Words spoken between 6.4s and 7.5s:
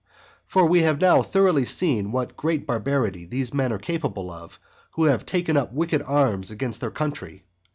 against their country.